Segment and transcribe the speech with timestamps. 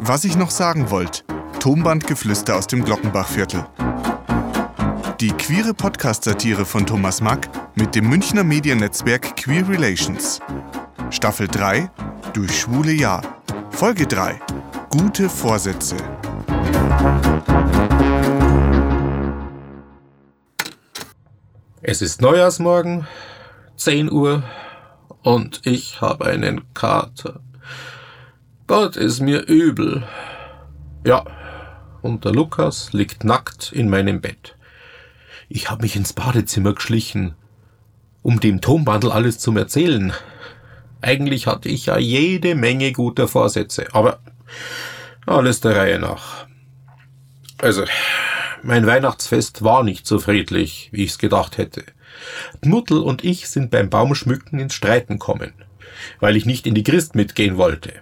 [0.00, 1.22] Was ich noch sagen wollte.
[1.58, 3.66] Tonbandgeflüster aus dem Glockenbachviertel.
[5.20, 10.40] Die queere Podcast-Satire von Thomas Mack mit dem Münchner Mediennetzwerk Queer Relations.
[11.10, 11.90] Staffel 3
[12.34, 13.22] Durch schwule Jahr.
[13.70, 14.38] Folge 3
[14.90, 15.96] Gute Vorsätze.
[21.82, 23.06] Es ist Neujahrsmorgen,
[23.76, 24.42] 10 Uhr,
[25.22, 27.40] und ich habe einen Kater.
[28.66, 30.02] Gott ist mir übel.
[31.04, 31.24] Ja,
[32.02, 34.56] und der Lukas liegt nackt in meinem Bett.
[35.48, 37.36] Ich habe mich ins Badezimmer geschlichen,
[38.22, 40.12] um dem Tonbandel alles zu erzählen.
[41.00, 44.18] Eigentlich hatte ich ja jede Menge guter Vorsätze, aber
[45.26, 46.48] alles der Reihe nach.
[47.58, 47.84] Also,
[48.64, 51.84] mein Weihnachtsfest war nicht so friedlich, wie ich's gedacht hätte.
[52.64, 55.52] Mutter und ich sind beim Baumschmücken ins Streiten kommen,
[56.18, 57.92] weil ich nicht in die Christ mitgehen wollte.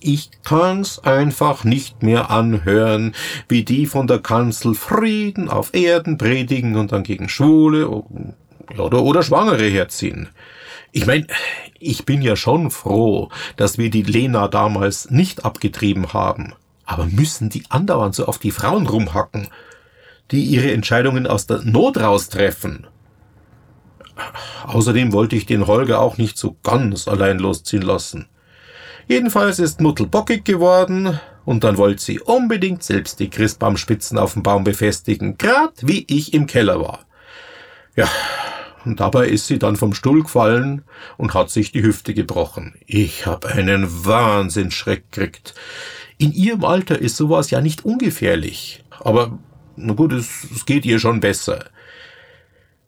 [0.00, 3.14] Ich kann's einfach nicht mehr anhören,
[3.48, 9.22] wie die von der Kanzel Frieden auf Erden predigen und dann gegen Schwule oder, oder
[9.22, 10.28] Schwangere herziehen.
[10.92, 11.26] Ich mein,
[11.78, 16.54] ich bin ja schon froh, dass wir die Lena damals nicht abgetrieben haben.
[16.84, 19.48] Aber müssen die andauernd so auf die Frauen rumhacken,
[20.30, 22.86] die ihre Entscheidungen aus der Not raustreffen?
[24.66, 28.26] Außerdem wollte ich den Holger auch nicht so ganz allein losziehen lassen.
[29.08, 34.42] Jedenfalls ist Muttel bockig geworden und dann wollte sie unbedingt selbst die Christbaumspitzen auf dem
[34.42, 37.06] Baum befestigen, grad wie ich im Keller war.
[37.94, 38.08] Ja,
[38.84, 40.82] und dabei ist sie dann vom Stuhl gefallen
[41.16, 42.74] und hat sich die Hüfte gebrochen.
[42.86, 45.54] Ich hab einen Wahnsinnsschreck gekriegt.
[46.18, 48.84] In ihrem Alter ist sowas ja nicht ungefährlich.
[49.00, 49.38] Aber
[49.76, 51.66] na gut, es, es geht ihr schon besser.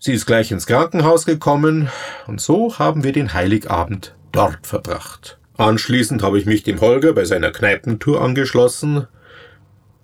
[0.01, 1.89] Sie ist gleich ins Krankenhaus gekommen
[2.27, 5.38] und so haben wir den Heiligabend dort verbracht.
[5.59, 9.09] Anschließend habe ich mich dem Holger bei seiner Kneipentour angeschlossen.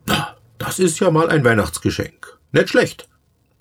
[0.05, 2.39] Na, das ist ja mal ein Weihnachtsgeschenk.
[2.51, 3.09] Nicht schlecht,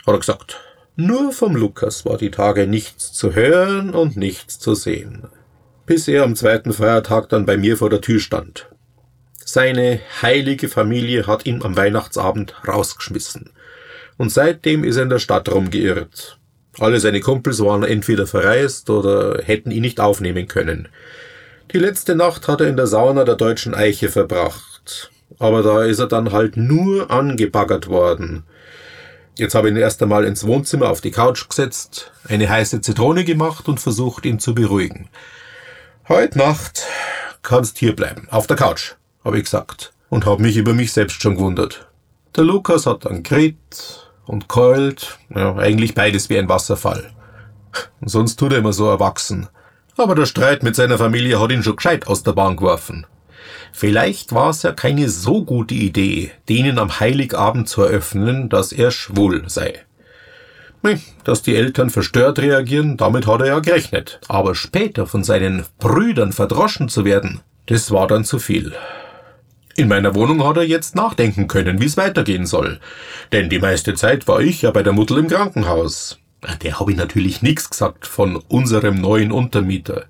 [0.06, 0.60] hat er gesagt.
[0.96, 5.28] Nur vom Lukas war die Tage nichts zu hören und nichts zu sehen.
[5.86, 8.70] Bis er am zweiten Feiertag dann bei mir vor der Tür stand.
[9.46, 13.52] Seine heilige Familie hat ihn am Weihnachtsabend rausgeschmissen.
[14.18, 16.40] Und seitdem ist er in der Stadt rumgeirrt.
[16.80, 20.88] Alle seine Kumpels waren entweder verreist oder hätten ihn nicht aufnehmen können.
[21.74, 25.10] Die letzte Nacht hat er in der Sauna der Deutschen Eiche verbracht.
[25.40, 28.44] Aber da ist er dann halt nur angebaggert worden.
[29.40, 33.24] Jetzt habe ich ihn erst einmal ins Wohnzimmer auf die Couch gesetzt, eine heiße Zitrone
[33.24, 35.10] gemacht und versucht, ihn zu beruhigen.
[36.08, 36.84] Heute Nacht
[37.42, 38.94] kannst hier bleiben, auf der Couch,
[39.26, 41.88] habe ich gesagt, und habe mich über mich selbst schon gewundert.
[42.36, 47.10] Der Lukas hat dann geredet und keult, ja, eigentlich beides wie ein Wasserfall.
[48.00, 49.50] Und sonst tut er immer so erwachsen.
[49.98, 53.06] Aber der Streit mit seiner Familie hat ihn schon gescheit aus der Bahn geworfen.
[53.72, 58.92] Vielleicht war es ja keine so gute Idee, denen am Heiligabend zu eröffnen, dass er
[58.92, 59.84] schwul sei.
[61.24, 64.20] Dass die Eltern verstört reagieren, damit hat er ja gerechnet.
[64.28, 68.74] Aber später von seinen Brüdern verdroschen zu werden, das war dann zu viel.
[69.76, 72.80] In meiner Wohnung hat er jetzt nachdenken können, wie es weitergehen soll.
[73.32, 76.20] Denn die meiste Zeit war ich ja bei der Mutter im Krankenhaus.
[76.62, 80.06] Der habe ich natürlich nichts gesagt von unserem neuen Untermieter.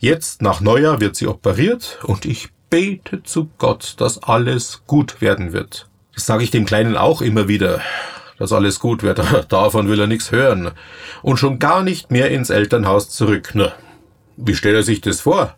[0.00, 5.52] Jetzt nach Neujahr wird sie operiert und ich bete zu Gott, dass alles gut werden
[5.52, 5.88] wird.
[6.14, 7.80] Das sage ich dem Kleinen auch immer wieder,
[8.38, 9.20] dass alles gut wird.
[9.52, 10.72] Davon will er nichts hören.
[11.22, 13.50] Und schon gar nicht mehr ins Elternhaus zurück.
[13.54, 13.72] Na,
[14.36, 15.54] wie stellt er sich das vor?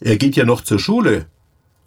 [0.00, 1.26] Er geht ja noch zur Schule.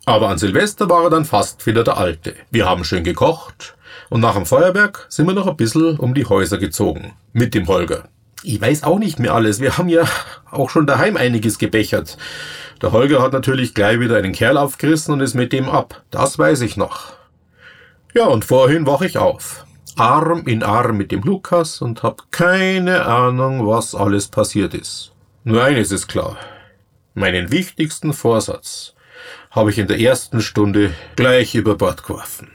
[0.05, 2.35] Aber an Silvester war er dann fast wieder der Alte.
[2.51, 3.75] Wir haben schön gekocht,
[4.09, 7.13] und nach dem Feuerwerk sind wir noch ein bisschen um die Häuser gezogen.
[7.31, 8.09] Mit dem Holger.
[8.43, 9.59] Ich weiß auch nicht mehr alles.
[9.61, 10.05] Wir haben ja
[10.51, 12.17] auch schon daheim einiges gebechert.
[12.81, 16.03] Der Holger hat natürlich gleich wieder einen Kerl aufgerissen und ist mit dem ab.
[16.11, 17.13] Das weiß ich noch.
[18.13, 19.65] Ja, und vorhin wach ich auf.
[19.95, 25.11] Arm in Arm mit dem Lukas und hab keine Ahnung, was alles passiert ist.
[25.43, 26.37] Nur eines ist klar.
[27.13, 28.95] Meinen wichtigsten Vorsatz
[29.51, 32.49] habe ich in der ersten Stunde gleich über Bord geworfen.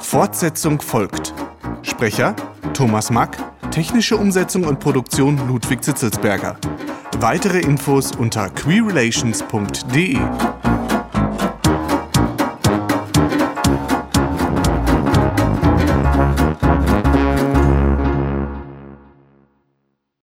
[0.00, 1.34] Fortsetzung folgt.
[1.82, 2.34] Sprecher
[2.72, 3.36] Thomas Mack,
[3.70, 6.56] technische Umsetzung und Produktion Ludwig Zitzelsberger.
[7.18, 10.18] Weitere Infos unter queerrelations.de.